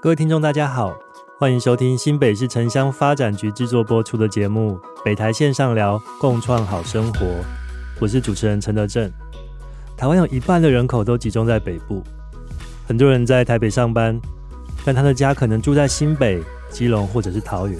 [0.00, 0.96] 各位听众，大家好，
[1.40, 7.26] 欢迎收听新北市城乡发展局制作播出的节目《北台线上聊，共创好生活》。
[7.98, 9.10] 我是主持人陈德正。
[9.96, 12.00] 台湾有一半的人口都集中在北部，
[12.86, 14.16] 很多人在台北上班，
[14.84, 16.40] 但他的家可能住在新北、
[16.70, 17.76] 基隆或者是桃园。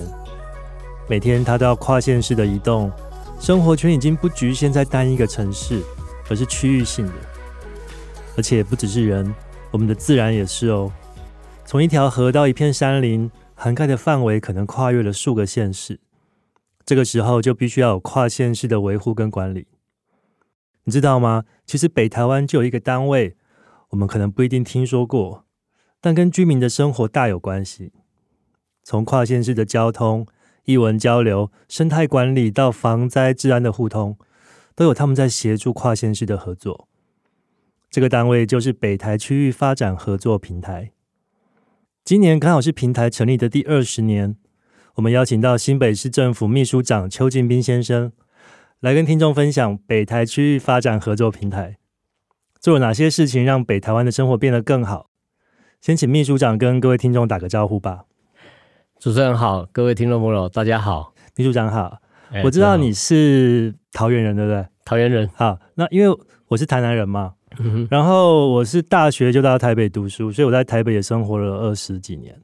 [1.09, 2.91] 每天他都要跨县市的移动，
[3.39, 5.81] 生活圈已经不局限在单一个城市，
[6.29, 7.13] 而是区域性的。
[8.37, 9.33] 而且不只是人，
[9.71, 10.91] 我们的自然也是哦。
[11.69, 16.01] 从一条河到一片山林，涵盖的范围可能跨越了数个县市。
[16.87, 19.67] 这个时候就必须要有跨县市的维护跟管理。
[20.85, 21.45] 你知道吗？
[21.67, 23.37] 其实北台湾就有一个单位，
[23.91, 25.45] 我们可能不一定听说过，
[26.01, 27.93] 但跟居民的生活大有关系。
[28.83, 30.27] 从跨县市的交通、
[30.65, 34.17] 艺文交流、生态管理到防灾治安的互通，
[34.75, 36.89] 都有他们在协助跨县市的合作。
[37.91, 40.93] 这个单位就是北台区域发展合作平台。
[42.09, 44.35] 今年刚好是平台成立的第二十年，
[44.95, 48.13] 我们邀请到新北市政府秘书长邱进斌先生
[48.81, 51.77] 来跟听众分享北台区域发展合作平台
[52.59, 55.11] 做了哪些事情，让北台湾的生活变得更好。
[55.83, 58.05] 先请秘书长跟各位听众打个招呼吧。
[58.99, 61.99] 主持人好，各位听众朋友大家好，秘书长好。
[62.31, 64.67] 欸、我知道你是桃园人，对不对？
[64.87, 65.29] 桃园人。
[65.35, 67.35] 好，那因为我是台南人嘛。
[67.91, 72.39] 然后我是大学就到台北读书，所以我在台北也生活了二十几年。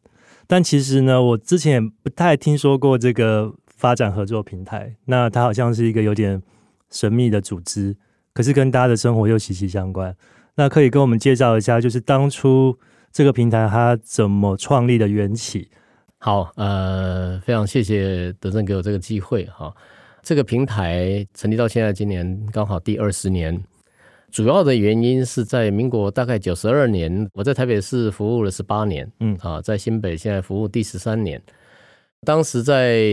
[0.47, 4.95] 但其实呢，我之前也不太听说过这个发展合作平台。
[5.07, 6.43] 那它好像是一个有点
[6.91, 7.97] 神秘的组织，
[8.33, 10.15] 可是跟大家的生活又息息相关。
[10.57, 12.79] 那可以跟我们介绍一下，就是当初
[13.11, 15.71] 这个平台它怎么创立的缘起？
[16.19, 19.75] 好，呃，非常谢谢德正给我这个机会哈。
[20.23, 23.63] 这个平台成立到现在，今年刚好第二十年。
[24.35, 31.41] 主要的原因是在民国大概九十二年，我在台北市服务了十八年，嗯啊，在新北现在服务第十三年。
[32.27, 33.05] 当时在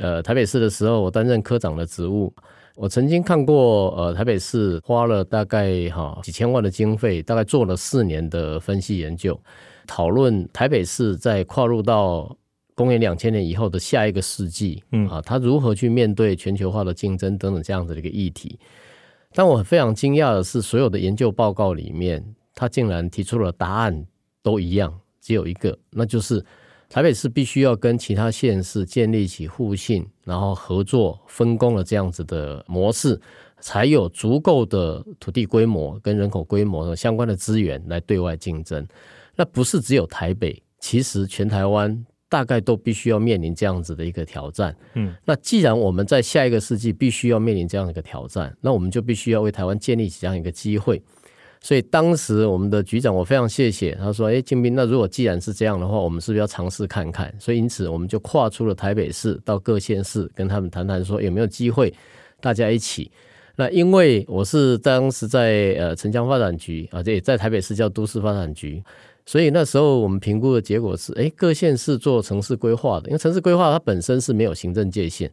[0.00, 2.32] 呃台北市的时候，我担任科长的职务。
[2.74, 9.38] 我曾经看过呃台北市花了大概哈几千万的经费，大概做了四年的分析研究，
[9.86, 12.34] 讨论台北市在跨入到
[12.74, 18.58] 公元两千年以后的下一个世纪，嗯啊，它如何去面对全球化的竞争等等这样子的一个议题。
[19.34, 24.06] 但我非常惊讶的是，所有的研究报告里面，他竟然提出了答案
[24.42, 26.44] 都一样，只有一个，那就是
[26.88, 33.20] 台北市必须要跟其他县市建立起互信，然后合作分工的这样子的模式，
[33.60, 38.86] 才有足够的土地规模跟人口规模相关的资源来对外竞争。
[39.34, 42.04] 那不是只有台北，其实全台湾。
[42.32, 44.74] 大概都必须要面临这样子的一个挑战。
[44.94, 51.02] 嗯，那既然我们在下一个世纪必须要面临这样一个挑战，那我们就必须要为台湾建立起这样一个机会。
[51.60, 61.92] 所以当时我们的局长，我非常谢谢他说：“哎，金斌，那如果既然是这样的话，我们是不是要尝试看看？”所以因此我们就跨出了台北市，到各县市跟他们谈谈，说有没有机会
[62.40, 63.10] 大家一起。
[63.54, 68.82] 那因为我是当时在呃城乡发展局啊，这也在台北市叫都市发展局。
[69.24, 75.32] 所以那时候我们评估的结果是，哎，各县市做城市规划的，因为城市规划它本身是没有行政界限。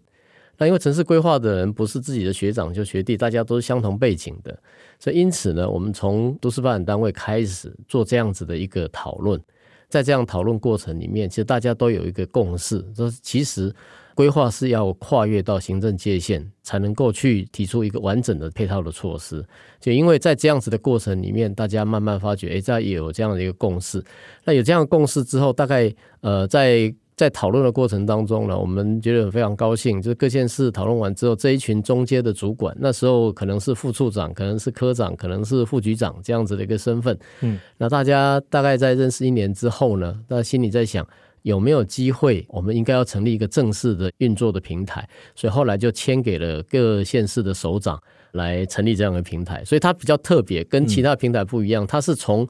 [0.57, 4.59] 那因为城市规划的人不是自己的学长就学弟，大家都是相同背景的，
[4.99, 9.41] 所以因此呢，我们从都市发展单位开始做这样子的一个讨论，
[9.89, 13.75] 在这样讨论过程里面，其实大家都有一个共识，就是其实。
[14.15, 19.41] 规划是要跨越到行政界限，才能够去提出一个完整的配套的措施。
[19.79, 24.03] 就因为在这样子的过程里面，大家慢慢发觉，哎，在也有这样的一个共识。
[24.43, 25.89] 那有这样的共识之后，大概
[26.19, 30.01] 呃，在在讨论的过程当中呢，我们觉得非常高兴。
[30.01, 37.19] 就是各县市讨论完之后，这一群中阶的主管，那时候可能是副处长，可能是科长，可能是副局长这样子的一个身份。
[37.41, 41.05] 嗯，那大家大概在认识一年之后呢，那心里在想。
[41.43, 42.45] 有没有机会？
[42.49, 47.97] 我们应该要成立一个正式的运作的平台，所以后来就签给了各县市的首长
[48.33, 49.63] 来成立这样的平台。
[49.63, 52.45] 所以它比较特别，跟其他平台不一样，它是从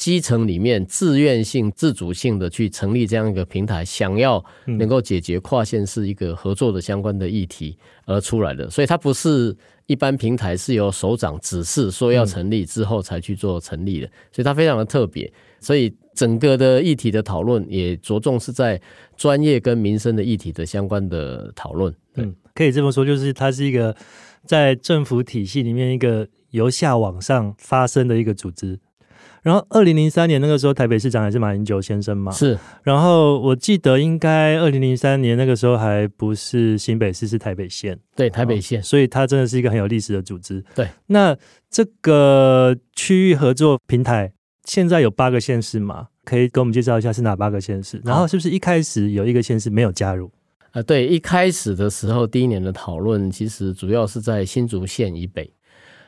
[0.00, 7.76] 基层里面自愿性、自主性的去成立这样一个平台，想要能够解决跨县市一个合作的相关的议题
[8.06, 8.70] 而出来的。
[8.70, 9.54] 所以它不是
[9.84, 15.30] 一般平台是由首长指示说要成立之后才去做成立的，所以它非常的特别。
[15.60, 18.80] 所以整个的议题的讨论也着重是在
[19.18, 21.94] 专业跟民生的议题的相关的讨论。
[22.14, 23.94] 嗯，可以这么说，就是它是一个
[24.46, 28.80] 在政府体系里面一个由下往上发生的一个组织。
[29.42, 32.30] 然后，二零零三年那个时候，台北市长还是马英九先生嘛？
[32.30, 32.58] 是。
[32.82, 37.98] 然后我记得应该二零零三年那个时候还不是新北市，是台北县。
[38.14, 38.82] 对，台北县。
[38.82, 40.62] 所以它真的是一个很有历史的组织。
[40.74, 40.88] 对。
[41.06, 41.36] 那
[41.70, 44.32] 这个区域合作平台，
[44.64, 46.08] 现在有八个县市嘛？
[46.24, 48.00] 可以给我们介绍一下是哪八个县市？
[48.04, 50.30] 然后是不是一开始有一个县市没有加入？
[50.66, 55.50] 啊、呃，对，一开始的时候，第一年的讨论其实主要是在新竹县以北，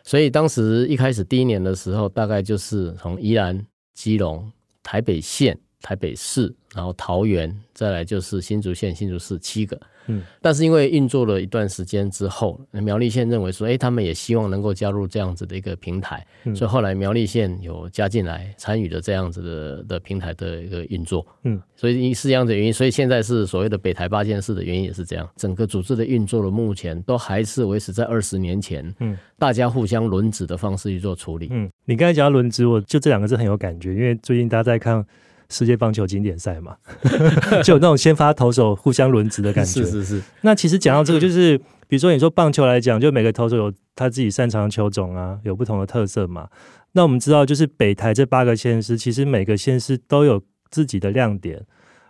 [0.04, 3.64] 所以当时一开始第一年的时候，大概就是从宜兰、
[3.94, 4.50] 基隆、
[4.82, 9.81] 台北县、台北市，然后桃园，再来就是新竹县、新竹市七个。
[10.06, 21.26] 嗯，但是因为运作了一段时间之后，苗栗县认为说，哎，他们也希望能够加入这样子的一个平台，嗯、所以后来苗栗县有加进来参与了这样子的的平台的一个运作。
[21.44, 31.49] 嗯，所以是这样的原因，所以现在是所谓的北台八件事的原因也是这样，整个组织的运作的目前都还是维持在二十年前，嗯，大家互相轮值的方式去做处理。
[31.50, 35.04] 嗯，你刚才讲到轮值，我就这两个字很有感觉，因为最近大家在看。
[35.52, 36.75] 世界棒球经典赛嘛，
[37.62, 39.84] 就有那种先发投手互相轮值的感觉。
[39.84, 40.22] 是是是。
[40.40, 46.49] 那其实讲到这个，就是比如说你说棒球来讲，就每个投手有他自己擅长的球种啊，有不同的特色嘛。
[46.93, 51.62] 那我们知道，就是北台这八个县市，其实每个县市都有自己的亮点，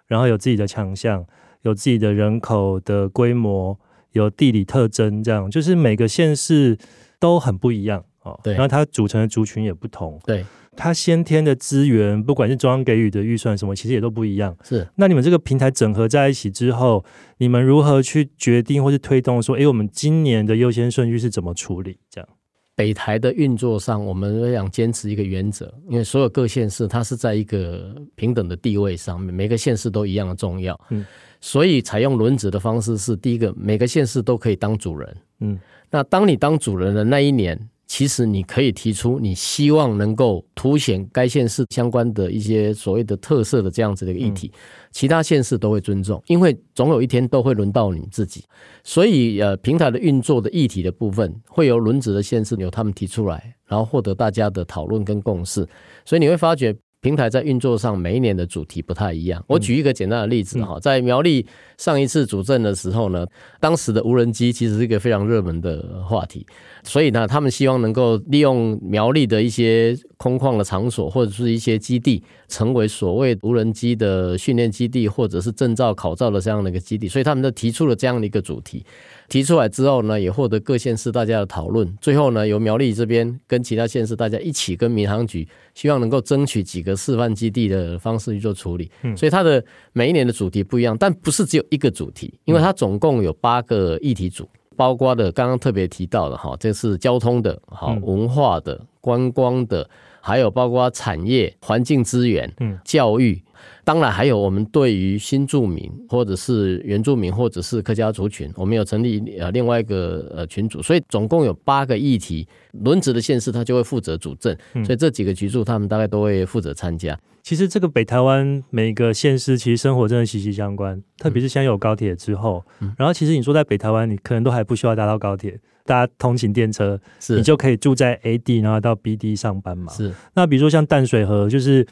[0.06, 1.24] 然后有自己的强项，
[1.62, 3.78] 有自己的人口的规模，
[4.12, 6.78] 有地理特征，这样就是每个县市
[7.18, 8.38] 都很不一样哦。
[8.42, 8.54] 对。
[8.54, 10.20] 然后它组成的族群也不同。
[10.24, 10.44] 对。
[10.74, 14.56] 它先天的资源，不管是中央给予的预算什么，其实也都不一样。
[14.64, 17.04] 是，那你们这个平台整合在一起之后，
[17.36, 21.98] 你们如何去决定或是推动说，哎，我们今年的优先顺序是怎么处理？
[22.08, 22.28] 这样，
[22.74, 30.80] 北台的运作上，我们想坚持一个原则，因为所有各县市它是在一个平等的地位上面，每个县市都一样的重要。
[30.88, 31.04] 嗯，
[31.42, 35.16] 所以采用轮值的方式是第一个，每个县市都可以当主人。
[35.40, 35.58] 嗯，
[35.90, 37.68] 那当你当主人的那一年。
[37.92, 44.50] 其实你可以提出你希望能够凸显该县市相关的一些所谓的特色的这样子的一个议题，
[44.92, 48.42] 其他县市都会尊重，因为总有一天都会轮到你自己。
[48.82, 55.68] 所以呃，平台的运作的议题的部分，会由轮值的县市由他们提出来，然后获得大家的讨论跟共识。
[56.06, 56.74] 所以你会发觉。
[57.02, 59.44] 平台在运作上，每一年的主题不太一样。
[59.49, 61.44] 我举一个简单的例子哈，在苗栗
[61.76, 63.26] 上一次主政的时候呢，
[63.58, 66.46] 当时的无人机其实是一个非常热门的话题，
[66.84, 78.86] 所以呢，他们希望能够利用苗栗的一些空旷的场所或者是一些基地，成为所谓无人机的训练基地或者是证照考照的这样的一个基地，所以他们就提出了这样的一个主题。
[79.28, 81.92] 提出来之后呢，也获得各县市大家的讨论。
[82.00, 88.88] 最后呢，由苗栗这边跟其他县市大家一起跟民航局，希望能够争取几个示范基地的方式去做处理。
[89.02, 94.46] 嗯，所以它的每一年的主题不一样，但不是只有一个主题，因为它总共有八个议题组，
[94.76, 99.88] 包括的刚刚特别提到的哈，这是交通的、好文化的、观光的，
[100.22, 103.42] 还有包括产业、环境资源、嗯，教育。
[103.84, 112.46] 当然，还有我们对于新住民，或者是原住民，或者是客家族群，我们有成立呃另外一个呃群组，所以总共有八个议题，
[112.84, 117.18] 轮值的县市他就会负责主政，所以这几个局处他们大概都会负责参加。
[117.42, 122.64] 其实这个北台湾每个县市其实生活真的息息相关，特别是现在有高铁之后，
[122.96, 129.93] 然后其实你说在北台湾，你可能都还不需要搭到高铁，大家通勤电车，是你就可以住在 A D，，然后到 B D 上班嘛。
[129.93, 131.87] 是，那比如说像淡水河，就是。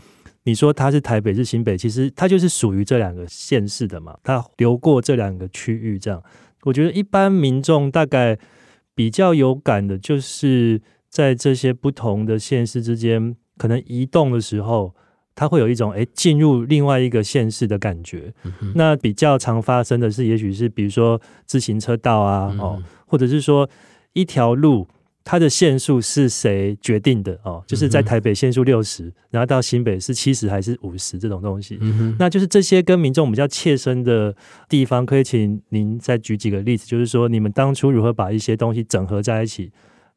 [0.44, 6.20] 你说它是台北是新北，其实它就是属于这两个县市的嘛，它流过这两个区域，这样，
[6.62, 8.38] 我觉得一般民众大概
[8.94, 14.94] 比较有感的，就是在这些不同的县市之间，可能移动的时候，
[15.34, 18.32] 它会有一种诶进入另外一个县市的感觉。
[18.44, 23.68] 嗯、那比较常发生的是，也许是比如说自行车道啊，嗯、哦，或者是说
[24.12, 24.86] 一条路。
[25.22, 27.62] 它的限速是谁决定的哦？
[27.66, 32.16] 就是在台北限速六十、嗯，然后到新北是七十还是五十这种东西、嗯？
[32.18, 34.34] 那就是这些跟民众比较切身的
[34.66, 39.70] 地方，可以请您再举几个例子，就是说你们当初如何把一些东西整合在一起，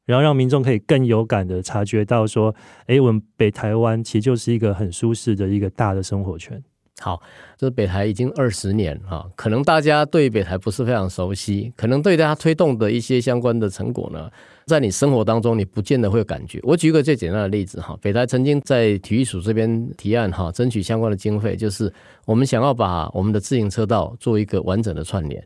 [0.06, 2.54] 然后让民众可以更有感的察觉到说，
[2.88, 6.62] 哎，我们北台湾其实就是一个很舒适的一个大的生活圈。
[7.00, 7.20] 好，
[7.58, 14.30] 这北台已经二十年哈，可能大家对北台不是非常熟悉，可能对大家推动的一些相关的成果呢，
[14.68, 16.60] 在你生活当中你不见得会有感觉。
[16.62, 21.92] 我举一个最简单的例子哈，北台曾经在体育署这边提案哈，争取相关的经费，就是
[22.26, 25.44] 我们想要把我们的自行车道做一个完整的串联。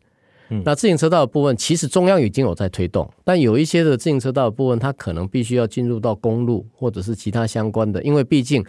[0.49, 8.63] 嗯，那自行车道的部分，其实中央已经有在推动，但有一些的自行车道的部分，它可能必须要进入到公路或者是其他相关的，因为毕竟。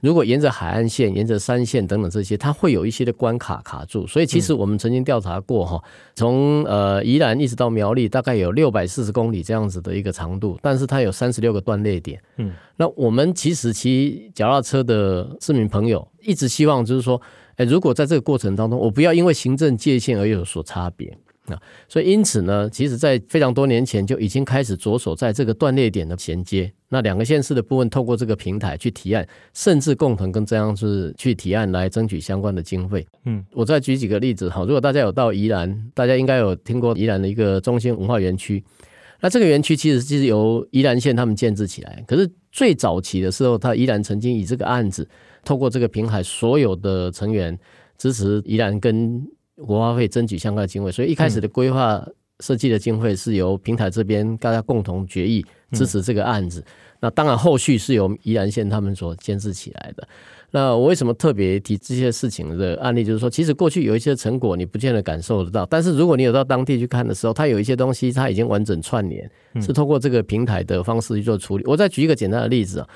[0.00, 4.06] 如果沿着海岸线、沿着山线等等这些，它会有一些的关卡卡住。
[4.06, 5.82] 所以其实我们曾经调查过哈，
[6.14, 12.22] 从呃宜兰一直到苗栗，大概有六百四十公里这样子的一个长度，但是它有三十六个断裂点。
[12.36, 17.20] 嗯，那我们其实骑脚踏车的市民朋友一直希望就是说，
[17.58, 21.16] 诶，如果在这个过程当中，我不要因为行政界限而有所差别。
[21.48, 26.70] 啊，所以因此呢，其实在非常多年前就已经开始着手在这个断裂点的衔接。
[26.90, 33.06] 那两个县市的部分透过这个平台去提案，甚至共同跟中央是去提案来争取相关的经费。
[33.24, 38.62] 嗯，我再举几个例子哈，如果大家有到宜兰，大家应该有听过宜兰的一个中心文化园区。
[39.20, 45.08] 那这个园区其实是由宜兰县他们建置起来，可是最早期的时候，他依然曾经以这个案子，
[45.44, 47.58] 透过这个平海所有的成员
[47.96, 49.26] 支持依然跟
[49.56, 52.04] 国发会争取相关的经费，所以一开始的规划
[52.40, 56.64] 设计的经费是由平台这边大家共同决议支持这个案子。
[57.00, 60.08] 那当然后续是由依然县他们所建置起来的。
[60.50, 63.04] 那我为什么特别提这些事情的案例？
[63.04, 71.64] 就是说，其实过去有一些成果你不见得感受得到，但是如果你有到当地去看的时候，它有一些东西它已经完整串联，是通过这个平台的方式去做处理。
[71.66, 72.88] 我再举一个简单的例子啊，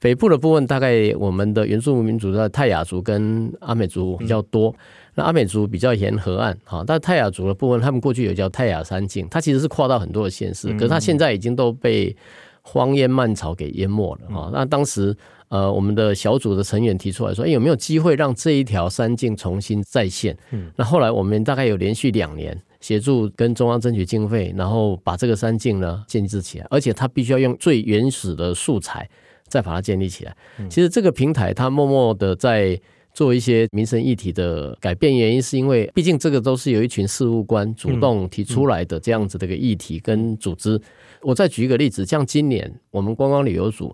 [0.00, 4.72] 北部的部分大概我们的原住民族在泰雅族跟阿美族比较多，
[5.16, 12.16] 那阿美族比较沿河岸，哈，但泰雅族的部分，他们过去有叫泰雅山境，它其实是跨到很多的县市，可是它现在已经都被
[12.62, 14.50] 荒烟蔓草给淹没了啊。
[14.52, 15.16] 那当时。
[15.50, 20.36] 呃，我们的小组的成员提出来说，哎，有没有机会让这一条山径重新再现？
[20.52, 29.10] 嗯，那后来我们大概有连续两年协助跟中央争取经费，然后把这个山径呢建置起来，而且它必须要用最原始的素材
[29.48, 30.36] 再把它建立起来。
[30.68, 32.80] 其实这个平台它默默的在
[33.12, 40.80] 做一些民生议题的改变，原因是因为毕竟这个都是有一群事务官主动提出来的这样子的一个议题跟组织。
[41.22, 43.92] 我再举一个例子，像今年我们观光旅游组。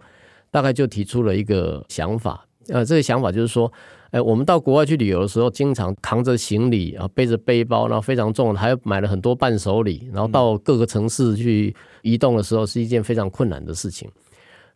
[0.56, 3.70] 大概就提出了一个想法，呃，这个想法就是说，
[4.10, 14.10] 哎，我们到国外去旅游的时候，经常扛着行李啊，背着背包，然后非常重，还买了很多伴手礼，然后到各个城市去移动的时候，是一件非常困难的事情。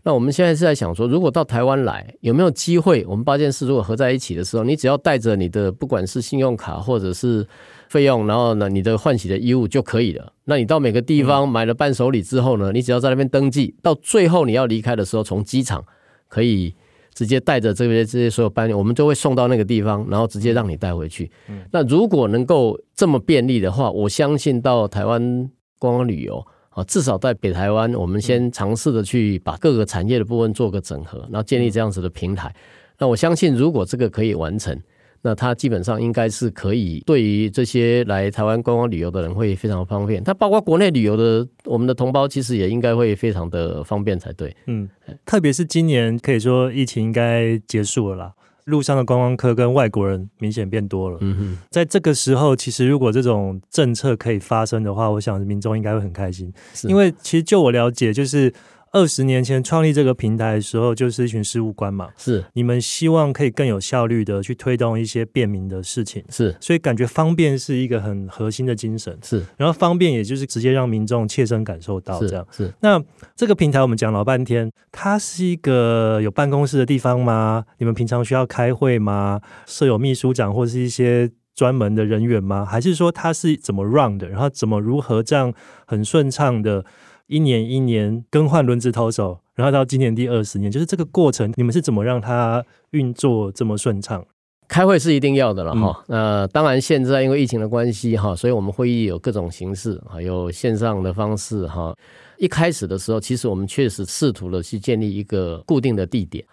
[0.03, 3.03] 那我们现在是在想说，如果到台湾来，有没有机会？
[3.07, 7.47] 我们八件事如果合在一起的时候，你只要带着你的不管是信用卡或者是
[7.91, 10.33] 费用，然后呢，你的换洗的衣物就可以了。
[10.45, 15.85] 那你到每个地方买了伴手礼之后呢，你只要在那边登记，到最后你要离开的时候，从机场
[16.29, 16.75] 可以
[17.13, 21.31] 直接带着这些这些所有伴，我们就会送到那个地方，然后直接让你带回去。
[21.73, 26.47] 那如果能够这么便利的话，我相信到台湾观光旅游。
[26.71, 32.55] 啊，至少在北台湾，我们先尝试的去把各个产业的部分做个整合，然后建立这样子的平台。
[32.97, 34.81] 那我相信，如果这个可以完成，
[35.23, 40.25] 那它基本上应该是可以对于这些来台湾观光旅游的人会非常方便。
[40.25, 44.57] 它包括国内旅游的我们的同胞，其实也应该会非常的方便才对。
[44.67, 44.89] 嗯，
[45.27, 48.33] 特别是今年可以说疫情应该结束了啦。
[48.65, 51.19] 路上的观光客跟外国人明显变多了。
[51.21, 56.53] 嗯哼，在这个时候，其实如果这种政策可以发生的话，我想民众应该会很开心。
[56.85, 58.53] 因为其实就我了解，就是。
[58.93, 62.09] 二十年前创立这个平台的时候，就是一群事务官嘛。
[62.17, 66.25] 是，你们希望可以更有效率的去推动一些便民的事情。
[66.29, 69.17] 是，所以感觉方便是一个很核心的精神。
[69.23, 72.45] 是，然后方便也就是直接让民众切身感受到这样。
[72.51, 73.01] 是，是那
[73.37, 77.65] 这个平台我们讲老半天，它是一个有办公室的地方吗？
[77.79, 79.41] 你们平常需要开会吗？
[79.67, 82.65] 设有秘书长或是一些专门的人员吗？
[82.65, 84.29] 还是说它是怎么 run 的？
[84.29, 85.55] 然后怎么如何这样
[85.87, 86.85] 很顺畅的？
[87.31, 94.27] 一年一年更换轮值投手，然后到今年第二十年，就是这个过程，你们是怎么让它运作这么顺畅？
[94.67, 96.05] 开会是一定要的了哈。
[96.09, 101.97] 那、嗯呃、当然现在因为疫情的关系哈，所以我们会议有各种形式，还有线上的方式哈。
[102.39, 106.45] 一开始的时候，其实我们确实试图了去建立一个固定的地点。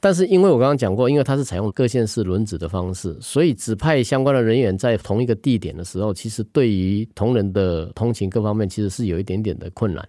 [0.00, 10.08] 但是因为我刚刚讲过，因为它是采用各县市轮值的方式，所以指派相关的人员在同一个地点的时候，其实对于同仁的通勤各方面其实是有一点点的困难。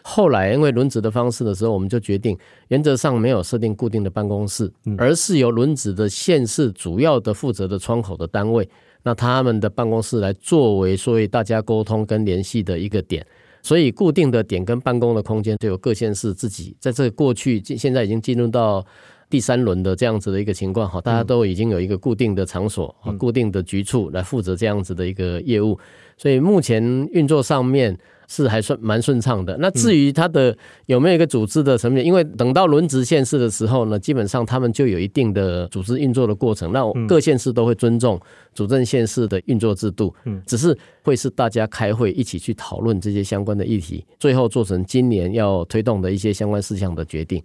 [0.00, 2.38] 后来因为轮值的方式的时候，我们就决定
[2.68, 8.66] 原则上没有设定固定的办公室，而是由轮值的县市主要的负责的窗口的单位，
[9.02, 13.26] 那他们的办公室来作为所谓大家沟通跟联系的一个点。
[13.62, 18.82] 所以固定的点跟办公的空间就由各县市自己在这个过去现在已经进入到。
[19.28, 25.78] 第三轮的这样子的一个情况哈，大家都已经有一个固定的场所、固定的局处来负责这样子的一个业务，
[26.16, 27.96] 所以目前运作上面
[28.28, 29.56] 是还算蛮顺畅的。
[29.58, 30.56] 那至于它的
[30.86, 38.20] 有没有一个组织的层面，因为等到轮值县市的时候呢，基本上他们就有一定的组织运作的过程，那各县市都会尊重
[38.54, 40.14] 主政县市的运作制度，
[40.46, 47.42] 只是会是大家开会一起去讨论这些相关的议题，最后做成今年要推动的一些相关事项的决定。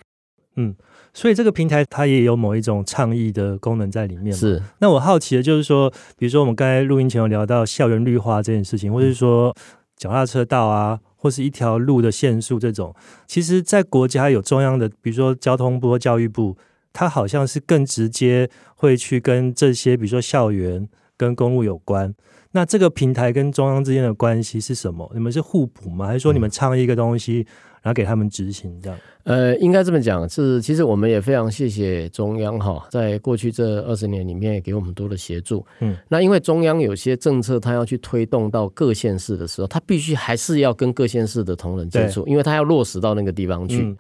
[0.56, 0.76] 嗯。
[1.14, 4.34] 所以这个平台它也有某一种倡议的功能在里面。
[4.34, 4.62] 是。
[4.80, 9.54] 那我好奇的就是说，比如说我们刚才录音前有聊到校园绿化这件事情，或者是说
[9.98, 12.96] 脚踏车道啊，或是一条路的限速这种，
[13.28, 16.58] 其实，在国家有中央的，比如说交通部或教育部，
[16.94, 22.16] 它好像是更直接会去跟这些，比如说校园跟公路有关。
[22.52, 25.10] 那这个平台跟中央之间的关系是什么？
[25.14, 26.08] 你们是互补吗？
[26.08, 27.46] 还是说你们倡议一个东西？
[27.50, 35.66] 嗯然后给他们执行这样，呃，应该这么讲，是其实我们也非常谢谢中央哈，在过去这二十年里面也给我们多的协助。
[35.80, 43.82] 嗯，那因为中央有些政策，它要去推动到各县市的时候，它必须还是要跟各县市的同仁接触，因为它要落实到那个地方去。
[43.82, 43.98] 嗯、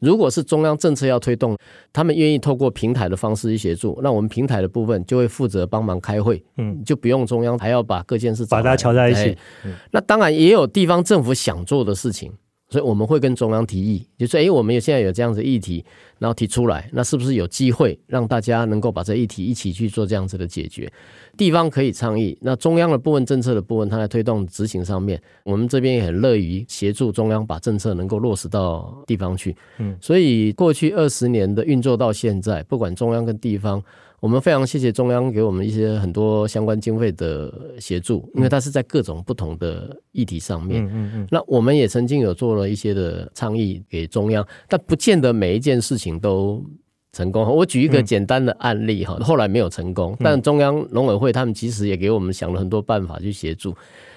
[0.00, 1.56] 如果是中央政策要推动，
[1.92, 9.36] 他们愿意透过平台的方式去协助，那我们平台的部分就会负责帮忙开会，嗯，就不用中央还要把各件事把大家乔在一起。
[9.64, 12.32] 嗯、那当然也有地方政府想做的事情。
[12.68, 15.84] 所以我们会跟中央提议，就说：“哎，我们有现在有这样子议题，
[16.18, 20.92] 然后提出来，那是不是有机会让大家能够把这议题一起去做这样子的解决？
[21.36, 29.54] 地方可以倡议，那中央的部分政策的部分，它在推动执行上面，我们这边也很乐于协助中央把政策能够落实到地方去。
[29.78, 33.82] 嗯，所以过去二十年的运作到现在，不管中央跟地方。”
[34.20, 40.84] 我们非常谢谢中央给我们一些很多相关经费的协助，因为它是在各种不同的议题上面。
[40.84, 41.28] 嗯嗯嗯。
[41.30, 46.64] 那我们也曾经有做了一些的倡议给中央，但不见得每一件事情都
[47.12, 47.44] 成功。
[47.44, 53.72] 我举一个简单的案例哈，后来没有成功，但中央农委会他们其实也给我们想了很多办法去协助。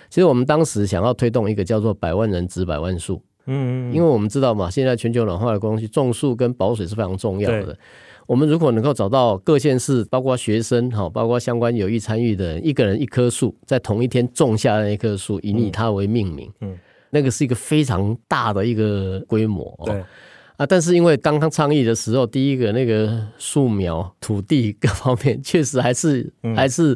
[0.09, 3.21] 其实我们当时想要推动一个叫做“百万人植百万树”。
[3.45, 3.93] 嗯嗯。
[3.93, 7.77] 因为我们知道嘛，现在全球暖化的关系，种树跟保水是非常重要的。
[8.29, 16.77] 我们如果能够找到各县市，包括学生哈，包括相关有意参与的人，一个人一棵树，在同一天种下的那棵树，以它为命名，嗯，
[17.09, 20.03] 那个是一个非常大的一个规模，对。
[20.59, 26.93] 啊，但是因为刚刚倡议的时候，第一个那个树苗、土地各方面确实还是、嗯、还是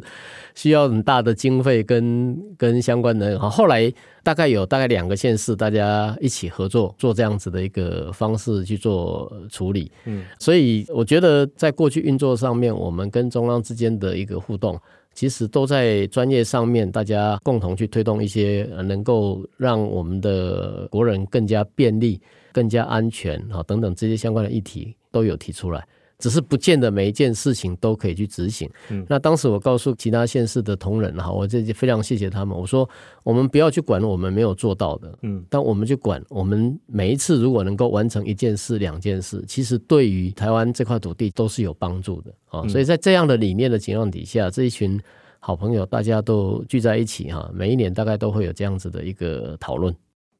[0.54, 3.40] 需要很大的经费跟跟相关的。
[3.40, 3.90] 好，后来
[4.22, 9.90] 大概有大概两个县市，大家一起合作做这样子的一个方式去做处理。
[10.04, 14.78] 嗯，所以我觉得在过去运作上面，我们跟中央之间的一个互动，
[15.14, 22.20] 其实都在专业上面，大家共同去推动一些能够让我们的国人更加便利。
[22.54, 25.84] 更加安全啊，等等这些相关的议题都有提出来，
[26.18, 28.70] 只是不见得每一件事情都可以去执行。
[28.90, 32.56] 嗯，那当时我告诉其他县市的同仁哈，我这非常谢谢他们。
[32.56, 32.88] 我说，
[33.24, 42.66] 我们不要去管我们没有做到的，嗯，但我们去管我们每一次如果能够完成一件事、两件事，其实对于台湾这块土地都是有帮助的啊。
[42.68, 45.00] 所以在这样的理念的情况底下，这一群
[45.40, 49.94] 好朋友大家都聚在一起哈，每一年大概都会有这样子的一个讨论。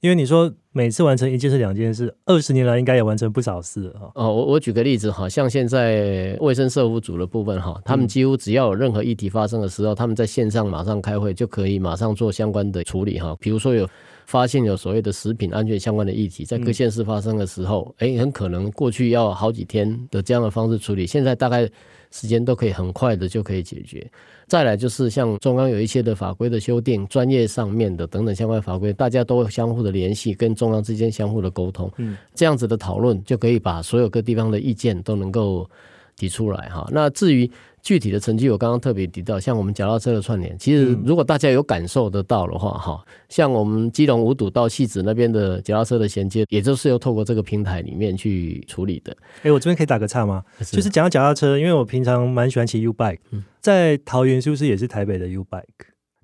[0.05, 4.13] 因为你说每次完成一件事、两件事，二十年来应该也完成不少事哈。
[4.15, 13.35] 哦，我我举个例子哈，像现在卫生社务组的部分哈，他们几乎只要有任何议题发生的时候，他们在线上马上开会就可以马上做相关的处理哈。
[13.41, 13.89] 比如说有
[14.27, 21.67] 发现有所谓的食品安全相关的议题，在各县市发生的时候，哎，很可能过去要好几天的这样的方式处理，现在大概
[22.15, 24.09] 时间都可以很快的就可以解决。
[24.47, 35.69] 再来就是像中央有一些的法规的修订，专业上面的等等相关法规，大家都相互的联系，跟中央之间相互的沟通，嗯，这样子的讨论就可以把所有各地方的意见都能够
[36.15, 36.89] 提出来哈。
[36.93, 37.51] 那至于
[37.85, 49.15] 具体的成绩，我刚刚特别提到，像我们脚踏车的串联，其实如果大家有感受得到的话，哈，像我们基隆五堵到戏子那边的脚踏车的衔接，也就是要透过这个平台里面去处理的。
[49.37, 50.43] 哎、欸，我这边可以打个岔吗？
[50.61, 53.19] 是就是讲到脚踏车，因为我平常蛮喜欢骑 U bike，
[53.61, 55.63] 在桃园是不是也是台北的 U bike？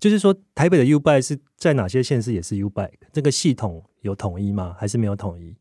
[0.00, 2.88] 就是说台北的 U bike 是在哪些县市也是 U bike？
[3.12, 4.74] 这个系统有统一吗？
[4.78, 5.54] 还是没有统一？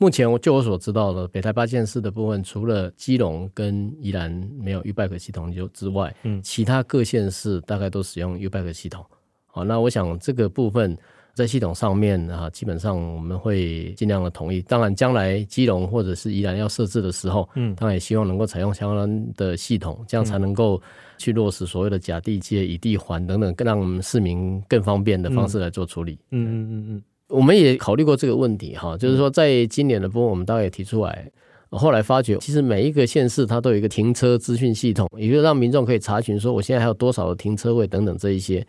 [0.00, 4.30] 目前我就我所知道的，北台八县市的部分，除了基隆跟宜兰
[4.60, 9.04] 没有 U-Bike 系统就之外，嗯，其他各县市大概都使用 U-Bike 系统。
[9.46, 10.96] 好，那我想这个部分
[11.34, 14.62] 在系统上面啊，基本上我们会尽量的同意。
[14.62, 20.80] 当然，将来基隆或者是宜兰要设置的时候，嗯，当然也希望能够采用相关的系统，这样才能够
[21.16, 26.16] 去落实所谓的甲地接、乙地还等等，更让我们市民更方便的方式来做处理。
[26.30, 27.02] 嗯嗯嗯嗯。
[27.28, 31.30] 我们也考虑过这个问题哈，就是说在今年的部分，我们大概也提出来，
[31.70, 38.66] 后来发觉其实每一个县市它都有一个停车资讯系统，也就是让民众可以查询说我现在还有多少的停车位等等这一些，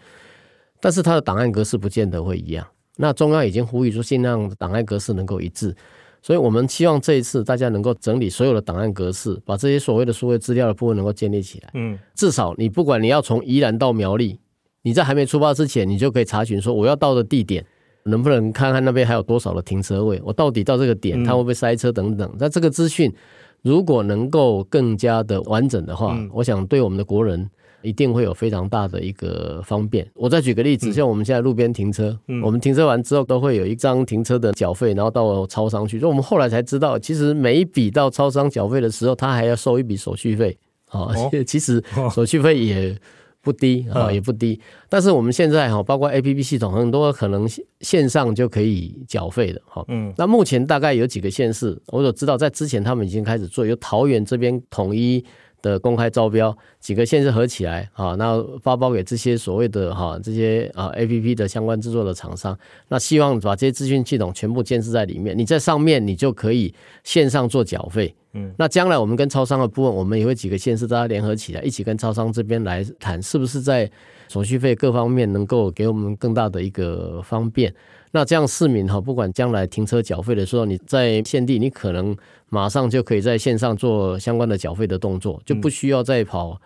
[0.81, 2.67] 但是它的档案格式不见得会一样。
[2.97, 5.73] 那中央已经呼吁说尽量档案格式能够一致，
[6.21, 11.69] 所以我们希望这一次大家能够整理所有的档案格式，把这些所谓的数位资料的部分能够建立起来。
[11.75, 14.37] 嗯，至少你不管你要从宜兰到苗栗，
[14.81, 17.65] 你在还没出发之前，你就可以查询说我要到的地点。
[18.09, 20.21] 能不能看看那边还有多少的停车位？
[20.23, 22.29] 我到底到这个点，它会不会塞车等等？
[22.39, 23.13] 那、嗯、这个资讯
[23.61, 27.49] 如果能够更加的完整的话，嗯、我想对我们的国人
[27.81, 30.05] 一定会有非常大的一个方便。
[30.13, 35.99] 我再举个例子，像我们现在路边停车，嗯、我们停车完之后都会有一张停车的缴费，然后到超商去。
[35.99, 40.57] 所以我们后来才知道，其实每一笔到超商缴费的时候，他还要收一笔手续费
[40.89, 41.01] 啊。
[41.01, 42.97] 哦、 其实手续费也。
[43.41, 44.59] 不低啊，也不低。
[44.87, 47.47] 但是我们现在哈，包括 APP 系统，很多可能
[47.81, 49.83] 线上就可以缴费的哈。
[49.87, 55.23] 嗯，那目前大概有几个县市，我所知道在之前他们已经开始做，由桃园这边统一。
[55.61, 68.13] 的公开招标，几个县市合起来啊，那发包给这些所谓的哈这些啊 APP 的相关制作的厂商，那希望把这些资讯系统全部建设在里面，你在上面你就可以线上做缴费。
[68.33, 73.89] 嗯，那将来我们跟超商的部分，我们也会几个县市大家联合起来，一起跟超商这边来谈，是不是在
[74.27, 77.73] 手续费各方面能够给我们更大的一个方便。
[78.11, 82.15] 那这样市民哈，不管将来停车缴费的时候，你在现地，你可能
[82.49, 86.59] 马上就可以在线上做相关的缴费的动作，就不需要再跑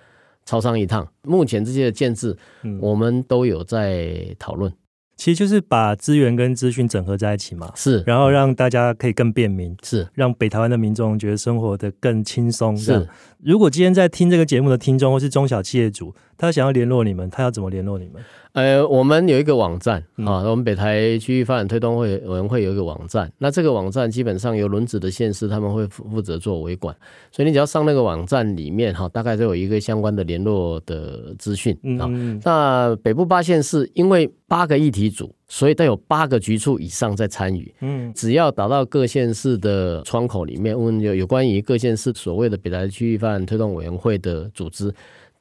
[0.45, 1.07] 超商一趟。
[1.23, 2.37] 目前这些的建制，
[2.79, 4.71] 我们都有在讨论。
[5.15, 12.75] 其实就是把资源跟资讯整合在一起嘛，是，然后让大家可以更便民，是，让北台湾的民众觉得生活的更轻松。
[12.75, 18.21] 是，如果今天在听这个节目的听众或是中小企业主，他想要联络你们，他要怎么联络你们？
[18.53, 23.31] 呃，我们有一个网站啊，我们北台区域发展推动会委员会有一个网站。
[23.39, 26.95] 那这个网站基本上由轮子的县市他们会负责做维管，
[27.31, 32.07] 所以你只要上那个网站里面哈，大概都有一个相关的联络的资讯啊。
[32.43, 37.73] 那北部八县市因为八个议题组，所以都有八个局处以上在参与。
[37.81, 44.93] 嗯，只要打到各县市的窗口里面，问有有关于各县市所谓的北台区域发展推动委员会的组织。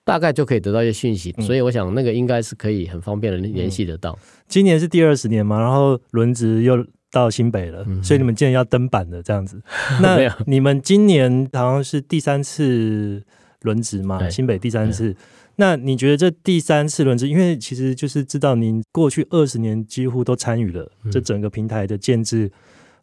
[0.05, 4.19] 大概就可以得到一些讯息，所以我想那个应该是可以很方便的联系得到。
[4.49, 9.63] 今年是第二十年嘛，然后轮值又到新北了，所以你们今年要登板的这样子。
[10.03, 13.23] 那你们今年好像是第三次
[13.61, 15.15] 轮值嘛，新北第三次。
[15.57, 22.51] 那你觉得这第三次轮值，因为其实就是知道您过去二十年几乎都参与了这整个平台的建制、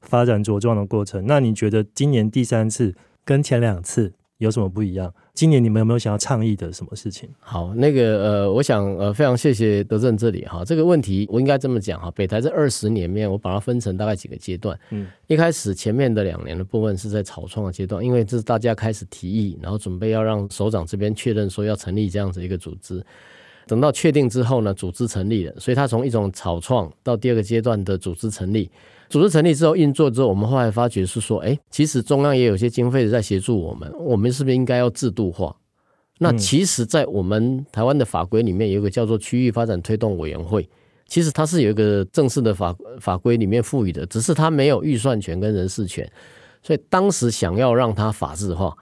[0.02, 1.26] 发展茁壮的过程。
[1.28, 5.14] 那你觉得今年第三次跟前两次有什么不一样？
[5.34, 7.30] 今年你们有没有想要倡议的什么事情？
[7.40, 14.80] 好，那个呃，我想呃，非常谢谢德政这里哈，这个问题我应该这么讲哈，北台这二十年面，我把它分成大概几个阶段。
[14.92, 23.06] 嗯，一开始前面的两年的部分是在草创的阶段，因为这是大家开始提议，然后准备要让首长这边确认说要成立这样子一个组织。
[23.68, 28.72] 等到确定之后呢，组织成立了，所以它从一种草创到第二个阶段的组织成立。
[29.10, 35.56] 组织成立之后运作之后，我们后来发觉是说，哎，其实中央也有些经费在协助我们，我们是不是应该要制度化？
[36.20, 40.70] 那其实，在我们台湾的法规里面，有一个叫做区域发展推动委员会，
[41.08, 46.08] 其实它是有一个正式的法法规里面赋予的，只是它没有预算权跟人事权，
[46.62, 48.76] 所以当时想要让它法制化，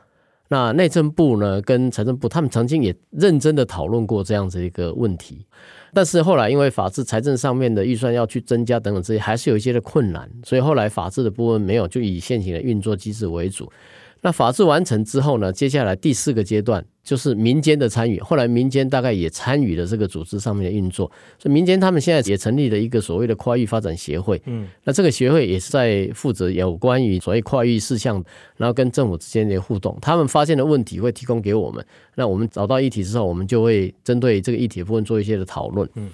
[0.49, 5.45] 那内政部呢跟财政部他们曾经也认真的讨论过这样子一个问题。
[5.93, 13.71] 但是后来因为法制财政上面的预算要去增加等等这些，还是有一些的困难，所以后来法制的部分没有，就以现行的运作机制为主。
[14.21, 18.19] 那法制完成之后呢，接下来第四个阶段就是民间的参与。
[18.19, 24.41] 后来民间大概也参与了这个组织上面的运作，所以民间他们现在也成立了一个所谓的跨域发展协会。
[24.45, 28.21] 嗯，那这个协会也是在负责有关于所谓跨域事项，
[28.57, 29.97] 然后跟政府之间的互动。
[30.01, 35.87] 他们发现的问题会提供给我们，那我们找到议题之后，我们就会针对这个议题的部分做一些的讨论。
[35.95, 36.09] 嗯，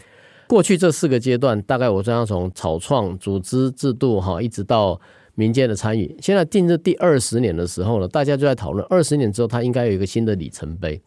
[0.48, 5.00] 过去这四个阶段，大概我这样从草创、组织、制度哈，一直到。
[5.36, 11.02] 民间的参与，现在进入第二十年的时候呢，大家就在讨论二十年之后，它应该有一个新的里程碑。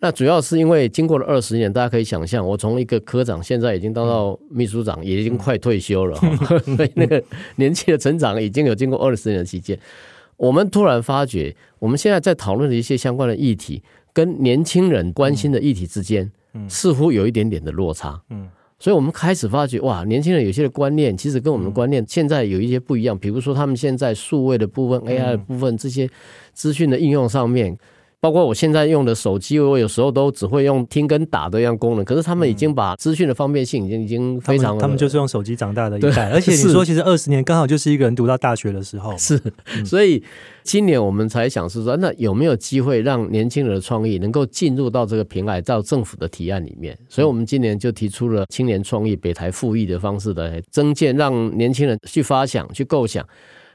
[0.00, 6.16] 那主要是因为经过了二十年，大家可以想象，我从一个科长，现在已经当到秘书长，也已经快退休了，
[6.76, 7.22] 所以那个
[7.56, 9.78] 年纪的成长已经有经过二十年的期间。
[10.36, 16.30] 我们突然发觉，我们现在在讨论的一些相关的议题，跟年轻人关心的议题之间，
[16.68, 18.20] 似乎有一点点的落差。
[18.28, 18.43] 嗯。
[18.84, 23.18] 所以我们开始发觉，哇，年轻人有些的观念其实跟我们的观念现在有一些不一样。
[23.18, 26.06] 比如说，他们现在数位的部分、AI 的部分，这些
[26.52, 27.74] 资讯的应用上面。
[28.24, 32.02] 包括我现在用的手机，我有时候都只会用听跟打的一样功能。
[32.02, 36.30] 可是他们已经把资讯的方便性已经已经非常，他们就是用手机长大的一代。
[36.30, 39.14] 而且你说，其实二十年刚好就是一个人读到大学的时候。
[39.18, 39.38] 是，
[39.84, 40.24] 所以
[40.62, 46.98] 今年我们才想是说，那有没有机会让年轻人的创意能够进入到这个平台，到政府的提案里面？
[47.10, 53.22] 所以我们今年就提出了青年创意北台复议的方式来增建，让年轻人去发想、去构想。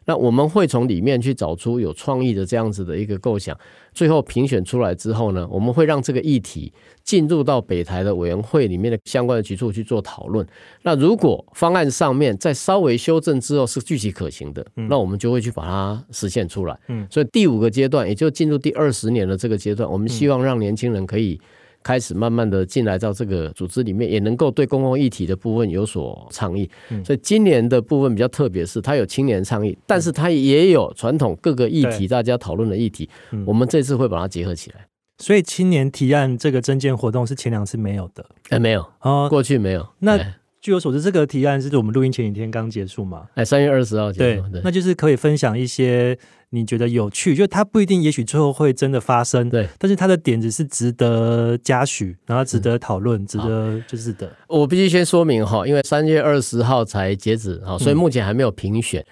[0.10, 3.56] 那我们会从里面去找出有创意的这样子的一个构想，
[3.94, 10.44] 最后评选出来之后呢，我们会让这个议题进入到北台的委员会里面的相关的局处去做讨论。
[10.82, 16.76] 那如果方案上面再稍微修正之后是具体可行的，那我们就会去把它实现出来。
[16.88, 21.40] 嗯，所以第五个阶段也就进入第二十年的这个阶段，我们希望让年轻人可以。
[21.84, 26.70] 开始慢慢的进来到这个组织里面，也能够对公共议题的部分有所倡议。
[27.04, 33.10] 所以今年的部分比较特别，是它有青年倡议，但是它也有传统各个议题大家讨论的议题。
[33.46, 34.86] 我们这次会把它结合起来。
[35.18, 39.86] 所以青年提案这个征件活动是前两次没有的，哎，没有哦，过去没有。
[40.00, 40.18] 那
[40.62, 43.28] 据我所知，这个提案是我们录音前几天刚结束嘛？
[43.36, 44.42] 哎，三月二十号结束。
[44.42, 46.18] 对，对，那就是可以分享一些
[46.50, 49.68] 你觉得有趣，就它不一定，也许最后会真的发生，对。
[49.78, 54.30] 但是它的点子是值得嘉许，然后值得讨论，值得就是的。
[54.48, 59.02] 我必须先说明哈，因为三月二十号才截止哈，所以目前还没有评选。
[59.02, 59.06] 嗯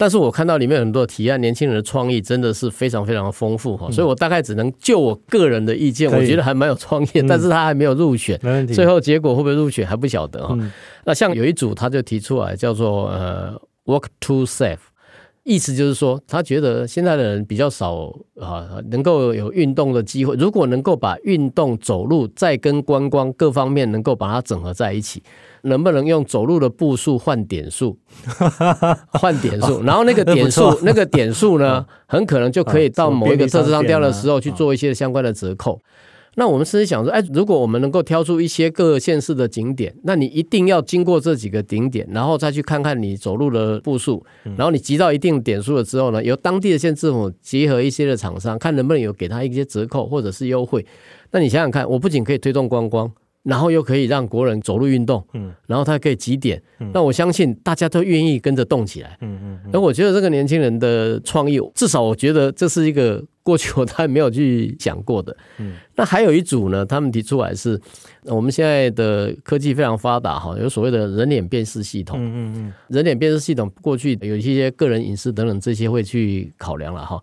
[0.00, 8.72] 但是我看到里面有很多提案，年轻人的创意真的是非常非常的丰富哈，嗯、所以我大概只能就我个人的意见，我觉得还蛮有创意，嗯、但是他还没有入选，没问题。
[8.72, 10.56] 最后结果会不会入选还不晓得哈。
[10.58, 10.72] 嗯、
[11.04, 13.52] 那像有一组他就提出来叫做呃
[13.84, 14.78] “work to Safe，
[15.42, 18.10] 意思就是说他觉得现在的人比较少
[18.40, 25.22] 啊，能够有运动的机会，如果能够把运动、走路再跟观光各方面能够把它整合在一起。
[25.62, 27.98] 能不能用走路的步数换点数？
[29.12, 35.80] 换点数，然后那个点数，那个点数呢， 很可能就可以到某一个特色商店的时候去做一些相关的折扣。
[36.36, 44.24] 那我们甚至想说，哎，如果我们能够挑出一些各县市的景点，那你一定要经过这几个景点，然后再去看看你走路的步数，
[44.56, 50.86] 然后你集到一定点数了之后呢，由当地的县政府结合一些的厂商，看能不能有给他一些折扣或者是优惠。
[51.32, 53.10] 那你想想看，我不仅可以推动观光。
[53.42, 59.70] 然后又可以让国人走路运动，嗯，然后他可以几点，嗯，那我相信大家都愿意跟着动起来，嗯嗯。
[59.72, 65.74] 而我觉得这个年轻人的创意，至少我觉得这是一个过去我还没有去想过的，嗯。
[65.96, 67.80] 那还有一组呢，他们提出来是，
[68.24, 72.72] 我们现在的科技非常发达哈，有所谓的人脸辨识系统，嗯嗯嗯。
[72.88, 77.18] 人脸辨识系统过去有一些个人隐私等等这些会去考量了哈。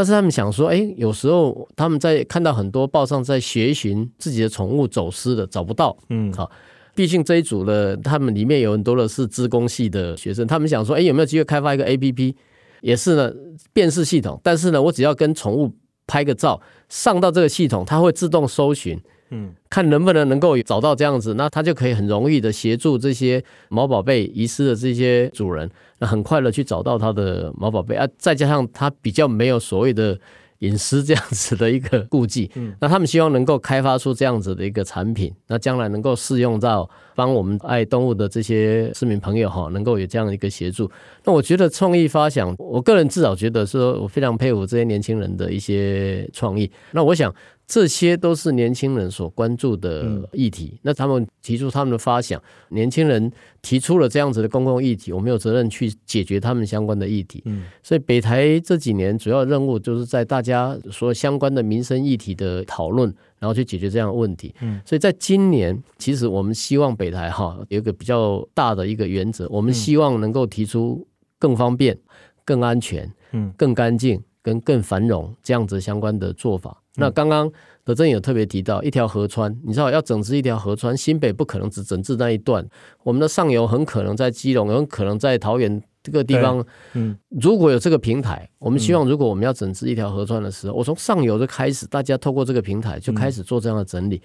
[0.00, 6.50] 但是他们想说，哎，有时候他们在看到很多报上在寻寻自己的宠物走失的，找不到，嗯，好，
[6.94, 12.34] 毕竟这一组的他们里面有很多的是资工系的学生，他们想说，哎，有没有机会开发一个 APP，
[12.80, 13.30] 也是呢，
[13.74, 15.70] 辨识系统，但是呢，我只要跟宠物
[16.06, 16.58] 拍个照，
[16.88, 18.98] 上到这个系统，它会自动搜寻。
[19.30, 30.18] 嗯，看能不能能够找到这样子，那他就可以很容易的协助这些毛宝贝遗失的这些主人，那很快的去找到他的毛宝贝啊，再加上他比较没有所谓的
[30.58, 40.90] 隐私这样子的一个顾忌，嗯，那他们希望能够开发出这样子的一个产品，那将来能够适用到帮我们爱动物的这些市民朋友哈，能够有这样的一个协助。
[41.24, 46.70] 那我觉得创意发想，我个人至少觉得说，我非常佩服这些年轻人的一些创意。
[46.90, 47.32] 那我想。
[47.70, 50.76] 这些都是年轻人所关注的议题。
[50.82, 53.30] 那他们提出他们的发想，年轻人
[53.62, 57.44] 提出了这样子的公共议题，我们有责任去解决他们相关的议题。
[57.80, 64.52] 所以北台这几年主要任务就是在大家所有相关的民生议题的讨论，然后去解决这样的问题。
[64.84, 71.06] 所以在今年，其实我们希望北台哈有一个比较大的一个原则，我们希望能够提出
[71.38, 71.96] 更方便、
[72.44, 73.08] 更安全、
[73.56, 76.76] 更干净跟更繁荣这样子相关的做法。
[76.96, 77.50] 那刚刚
[77.84, 82.66] 德正有特别提到一条河川，你知道要整治一条河川，新北不可能只整治那一段，
[83.04, 86.64] 我们的上游很可能在基隆，很可能在桃园这个地方。
[86.94, 94.20] 嗯，如果有这个平台，我们希望如果我们要整治一条河川的时候，我从上游就开始，大家透过这个平台就开始做这样的整理，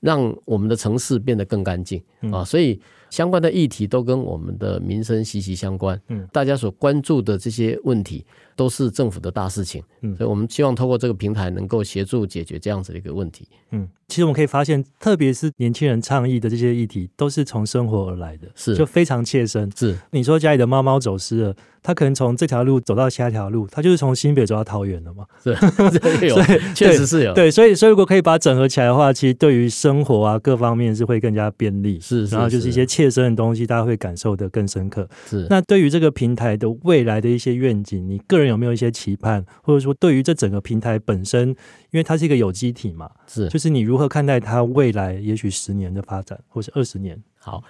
[0.00, 2.02] 让我们的城市变得更干净。
[2.32, 2.44] 啊。
[2.44, 6.00] 所以相关的议题都跟我们的民生息息相关。
[6.08, 8.24] 嗯，大家所关注的这些问题。
[8.58, 18.74] 都是政府的大事情，嗯，所以我们希望透过这个平台能够协助解决这样子的一个问题，嗯，其实我们可以发现，特别是年轻人倡议的这些议题，都是从生活而来的，是。
[18.74, 19.70] 就非常切身。
[19.76, 19.96] 是。
[20.10, 25.24] 你说家里的猫猫走失了，它可能从这条路走到下一条路，它就是从新北走到桃园了嘛？
[25.40, 25.50] 是，
[26.26, 35.08] 有，所以确实是有，对，所以所以如果可以把它整合起来的话，其实对于生活啊各方面是会更加便利，是，然后就是一些切身的东西，大家会感受的更深刻。
[35.24, 39.46] 是，那对于这个平台的未来的一些愿景，你个人有没有一些期盼？
[39.62, 41.54] 或者说，对于这整个平台本身，因
[41.92, 47.16] 为它是一个有机体嘛，是，就是你如何看待它未来，也许十年的发展，或是二十年。
[47.38, 47.62] 好，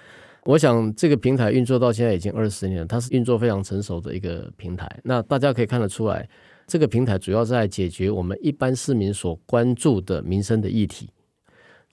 [0.44, 4.88] 我想这个平台运作到现在已经二十年了，它是运作非常成熟的一个平台。
[5.04, 6.26] 那大家可以看得出来，
[6.66, 11.10] 这个平台主要在解决我们一般市民所关注的民生的议题。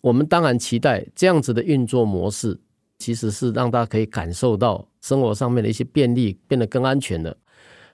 [0.01, 2.57] 我们当然期待这样子的运作模式，
[2.97, 7.35] 其实是让大家可以感受到生活上面的一些便利，变得更安全的。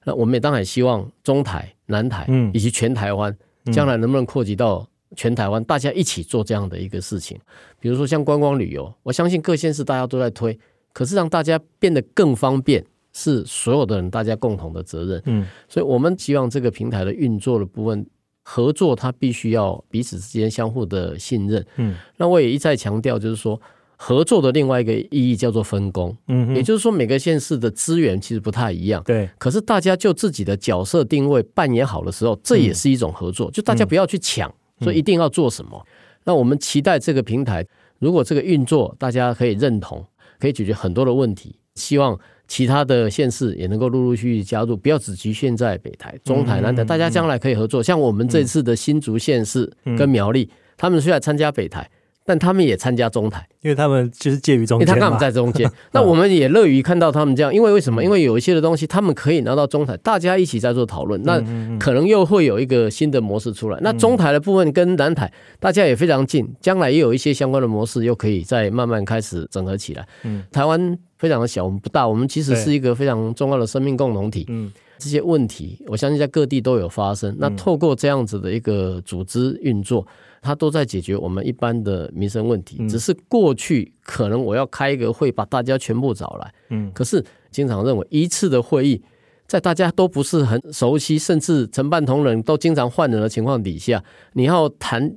[0.04, 3.36] 那我们也当然希望中台、南台，以及全台湾，
[3.72, 7.38] 将来能不能扩及到全台湾，大家一起做这样的一个事情。
[7.80, 10.58] 比如说像观光旅游，我相信各县市大家都在推，
[10.92, 12.84] 可是让大家变得更方便，
[13.14, 15.22] 是所有的人大家共同的责任。
[15.26, 18.04] 嗯，所以我们希望这个平台的运作的部分
[18.42, 21.64] 合作，它必须要彼此之间相互的信任。
[21.76, 23.60] 嗯，那我也一再强调，就是说。
[24.04, 29.30] 合作的另外一个意义叫做分工，嗯，也就是说每个县市的资源其实不太一样，对。
[29.38, 35.80] 可是大家就自己的角色定位扮演好的时候，这也是一种合作，嗯、就大家不要去抢，所以一定要做什么。
[35.86, 35.88] 嗯、
[36.24, 37.64] 那我们期待这个平台，
[38.00, 40.04] 如果这个运作大家可以认同，
[40.40, 47.84] 可以解决很多的问题，希望其他的县市也能够陆陆续续加入，不要只局限在北台、中台、南台，大家将来可以合作。
[47.84, 51.88] 像我们这次的新竹县市跟苗栗，他们虽然参加北台。
[52.32, 55.70] 但他们也参加中台，因为他们就是介于中间，因为他刚好在中间。
[55.91, 58.02] 那我们也乐于看到他们这样，因为为什么？
[58.02, 61.44] 因为有一些的东西，他们可以拿到中台，大家一起在做讨论，那
[61.78, 63.78] 可能又会有一个新的模式出来。
[63.82, 70.08] 那中台的部分跟南台，大家也非常近，将来也有一些相关的模式，又可以再慢慢开始整合起来。
[70.54, 74.46] 台湾非常的小，我们不大，我们其实是一个非常重要的生命共同体。
[74.48, 77.36] 嗯这些问题，我相信在各地都有发生。
[77.38, 80.08] 那透过这样子的一个组织运作。
[80.41, 89.01] 他都在解决我们一般的民生问题，只是过去可能我要开一个会，把大家全部找来，嗯，可是经常认为一次的会议，
[89.45, 95.13] 在大家都不是很熟悉，甚至承办同仁都经常换人的情况底下，你要谈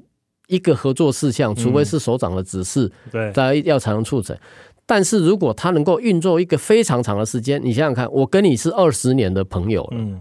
[0.48, 4.36] 一个合作事项，除非是首长的指示，对，大家要才能促成。
[4.84, 10.20] 但是如果他能够运作一个非常长的时间，你想想看，我跟你是二十年的朋友了，嗯。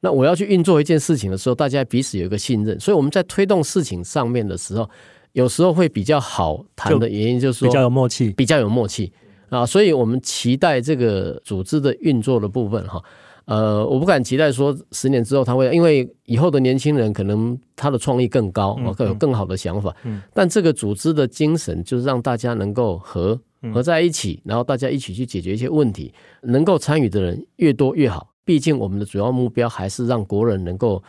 [0.00, 4.88] 那我要去运作一件事情的时候，大家彼此有一个信任，所以我们在推动事情上面的时候，
[5.32, 9.12] 有时候会比较好谈的原因就是说比较有默契，比较有默契。
[9.50, 13.02] 啊，所以我们期待这个组织的运作的部分哈，
[13.46, 19.96] 呃，我不敢期待说十年之后他会，因为以后的年轻人可能他的创意更高，更有更好的想法，
[20.34, 23.40] 但这个组织的精神就是让大家能够合
[23.72, 28.28] 合在一起，然后大家一起去解决一些问题，能够参与的人越多越好。
[28.48, 31.02] 毕竟我们的主要目标还是让国人能够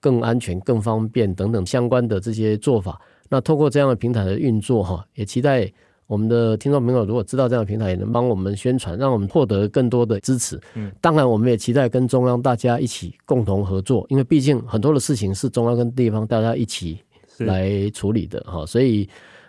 [0.00, 2.98] 更安全、更方便等等相关的这些做法。
[3.28, 5.70] 那透过这样的平台的运作，哈，也期待
[6.06, 10.58] 我们的听众朋友如果知道这样的平台，也能帮我们宣传，让我们获得更多的支持。
[10.72, 16.98] 嗯，当然我们也期待跟中央大家一起共同合作，因为毕竟很多的事情是中央跟地方大家一起
[17.40, 18.64] 来处理的，哈。
[18.64, 19.06] 所以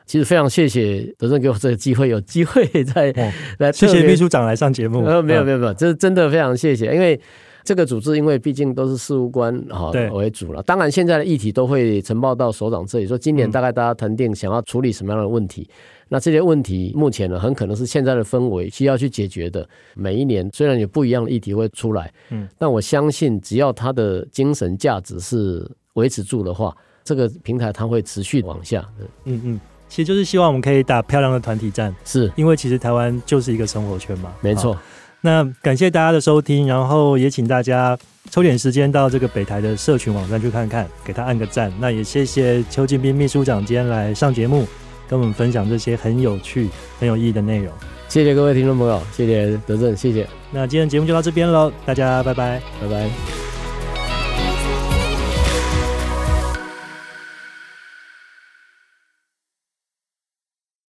[0.08, 3.14] 其实非常谢谢德正给我这个机会，有机会再
[3.60, 5.04] 来谢谢秘书长来上节目。
[5.06, 7.20] 呃，没有没有没有，这真的非常谢谢，因为。
[7.64, 15.70] 这个组织因为毕竟都是事务官哈为主了，当然现在的议题都会呈报到首长这里，说今年大概大家谈定想要处理什么样的问题，
[16.08, 19.68] 那这些问题目前呢很可能是现在的氛围需要去解决的。
[19.96, 28.88] 每一年虽然有不一样的议题会出来，嗯，但我相信只要它的精神价值是维持住的话，这个平台它会持续往下。
[29.26, 34.78] 嗯嗯，其实就是希望我们可以打漂亮的团体战，是因为其实台湾就是一个生活圈嘛，没错。
[35.22, 37.98] 那感谢大家的收听，然后也请大家
[38.30, 41.74] 抽点时间到这个北台的社群网站去看看，给他按个赞。
[41.80, 44.68] 那也谢谢邱进斌秘书长今天来上节目，
[45.10, 46.70] 跟我们分享这些很有趣、
[47.00, 47.74] 很有意义的内容。
[48.08, 50.26] 谢谢各位听众朋友，谢谢德正，谢谢。
[50.52, 53.57] 那今天节目就到这边喽，大家拜拜，拜拜。